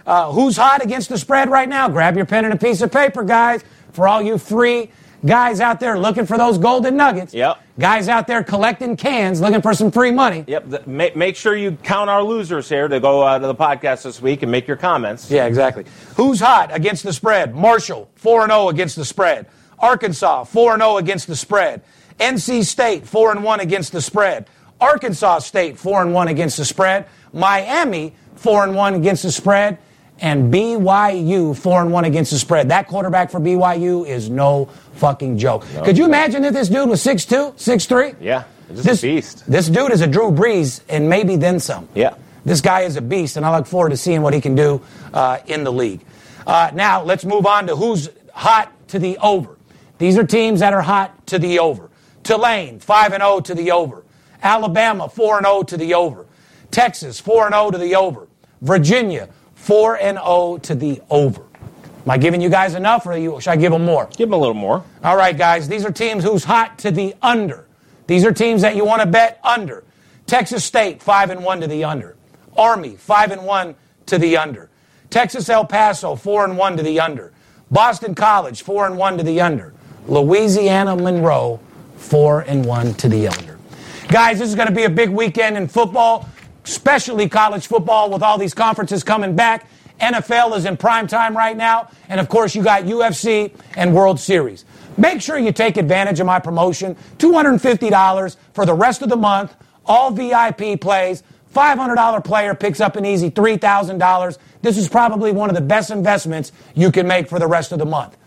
[0.08, 1.90] Uh, who's hot against the spread right now?
[1.90, 3.62] Grab your pen and a piece of paper, guys.
[3.98, 4.92] For all you free
[5.26, 7.34] guys out there looking for those golden nuggets.
[7.34, 7.60] Yep.
[7.80, 10.46] Guys out there collecting cans, looking for some free money.
[10.46, 10.70] Yep.
[10.70, 14.04] The, make, make sure you count our losers here to go uh, to the podcast
[14.04, 15.32] this week and make your comments.
[15.32, 15.84] Yeah, exactly.
[16.16, 17.56] Who's hot against the spread?
[17.56, 19.48] Marshall, 4 0 against the spread.
[19.80, 21.82] Arkansas, 4 0 against the spread.
[22.20, 24.48] NC State, 4 1 against the spread.
[24.80, 27.08] Arkansas State, 4 1 against the spread.
[27.34, 29.80] Miami, 4 1 against the spread.
[30.20, 32.70] And BYU, 4 and 1 against the spread.
[32.70, 35.66] That quarterback for BYU is no fucking joke.
[35.84, 38.16] Could you imagine if this dude was 6'2, 6'3?
[38.20, 38.46] Yeah.
[38.70, 39.50] This, a beast.
[39.50, 41.88] this dude is a Drew Brees and maybe then some.
[41.94, 42.16] Yeah.
[42.44, 44.82] This guy is a beast, and I look forward to seeing what he can do
[45.14, 46.02] uh, in the league.
[46.46, 49.58] Uh, now, let's move on to who's hot to the over.
[49.98, 51.90] These are teams that are hot to the over.
[52.24, 54.04] Tulane, 5 and 0 to the over.
[54.42, 56.26] Alabama, 4 0 to the over.
[56.72, 58.28] Texas, 4 0 to the over.
[58.62, 59.30] Virginia,
[59.68, 61.42] 4 and 0 to the over.
[61.42, 64.08] Am I giving you guys enough, or you, should I give them more?
[64.16, 64.82] Give them a little more.
[65.04, 67.68] All right, guys, these are teams who's hot to the under.
[68.08, 69.84] These are teams that you want to bet under.
[70.26, 72.16] Texas State, 5 and 1 to the under.
[72.56, 73.76] Army, 5 and 1
[74.06, 74.70] to the under.
[75.10, 77.34] Texas El Paso, 4 and 1 to the under.
[77.70, 79.74] Boston College, 4 and 1 to the under.
[80.08, 81.60] Louisiana Monroe,
[81.98, 83.60] 4 and 1 to the under.
[84.08, 86.30] Guys, this is going to be a big weekend in football,
[86.68, 89.68] especially college football with all these conferences coming back.
[90.02, 91.90] NFL is in prime time right now.
[92.10, 94.66] And of course, you got UFC and World Series.
[94.98, 99.56] Make sure you take advantage of my promotion $250 for the rest of the month,
[99.86, 101.24] all VIP plays.
[101.56, 104.38] $500 player picks up an easy $3,000.
[104.62, 107.80] This is probably one of the best investments you can make for the rest of
[107.80, 108.18] the month.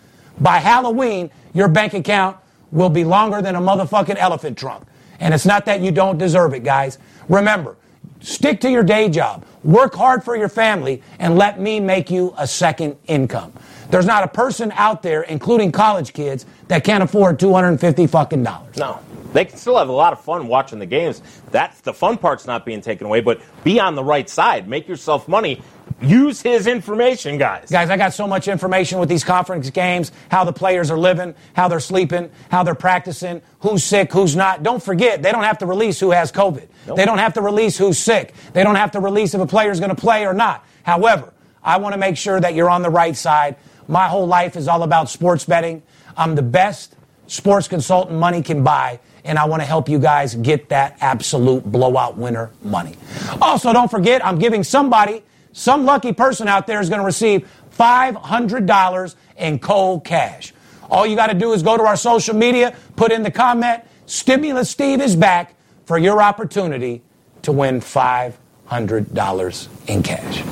[0.41, 2.39] By Halloween, your bank account
[2.73, 4.85] will be longer than a motherfucking elephant trunk.
[5.21, 6.99] And it's not that you don't deserve it, guys.
[7.29, 7.77] Remember,
[8.21, 12.35] stick to your day job, work hard for your family, and let me make you
[12.39, 13.53] a second income.
[13.91, 18.77] There's not a person out there, including college kids, that can't afford 250 fucking dollars.
[18.77, 19.01] No.
[19.33, 21.23] They can still have a lot of fun watching the games.
[21.53, 24.69] That's the fun part's not being taken away, but be on the right side.
[24.69, 25.63] Make yourself money.
[26.01, 27.71] Use his information, guys.
[27.71, 31.35] Guys, I got so much information with these conference games, how the players are living,
[31.55, 34.63] how they're sleeping, how they're practicing, who's sick, who's not.
[34.63, 36.67] Don't forget, they don't have to release who has COVID.
[36.87, 36.97] Nope.
[36.97, 38.35] They don't have to release who's sick.
[38.53, 40.65] They don't have to release if a player is going to play or not.
[40.83, 41.33] However,
[41.63, 43.57] I want to make sure that you're on the right side.
[43.87, 45.83] My whole life is all about sports betting.
[46.17, 46.97] I'm the best
[47.27, 51.65] sports consultant money can buy and I want to help you guys get that absolute
[51.65, 52.97] blowout winner money.
[53.41, 55.23] Also, don't forget, I'm giving somebody
[55.53, 57.49] some lucky person out there is going to receive
[57.79, 60.53] $500 in cold cash.
[60.91, 63.83] All you got to do is go to our social media, put in the comment,
[64.07, 67.03] Stimulus Steve is back for your opportunity
[67.43, 70.45] to win $500 in cash.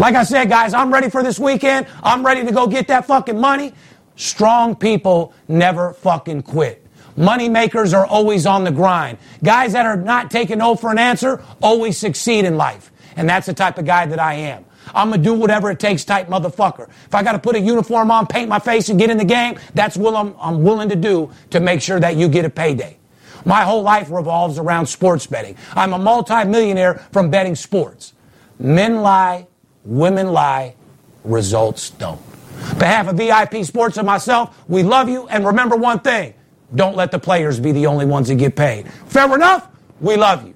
[0.00, 1.86] Like I said, guys, I'm ready for this weekend.
[2.02, 3.74] I'm ready to go get that fucking money.
[4.16, 6.86] Strong people never fucking quit.
[7.16, 9.18] Money makers are always on the grind.
[9.42, 12.89] Guys that are not taking no for an answer always succeed in life.
[13.20, 14.64] And that's the type of guy that I am.
[14.94, 16.88] I'm gonna do whatever it takes type motherfucker.
[16.88, 19.58] If I gotta put a uniform on, paint my face, and get in the game,
[19.74, 22.96] that's what I'm, I'm willing to do to make sure that you get a payday.
[23.44, 25.58] My whole life revolves around sports betting.
[25.74, 28.14] I'm a multimillionaire from betting sports.
[28.58, 29.48] Men lie,
[29.84, 30.76] women lie,
[31.22, 32.22] results don't.
[32.70, 36.32] On behalf of VIP Sports and myself, we love you, and remember one thing
[36.74, 38.90] don't let the players be the only ones that get paid.
[39.08, 39.68] Fair enough?
[40.00, 40.54] We love you.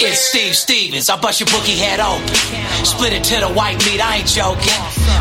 [0.00, 1.10] It's Steve Stevens.
[1.10, 2.24] I bust your bookie head open.
[2.86, 4.00] Split it to the white meat.
[4.00, 4.72] I ain't joking.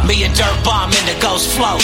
[0.07, 1.83] Me and Dirt Bomb in the ghost float.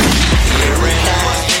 [0.01, 1.60] Potter.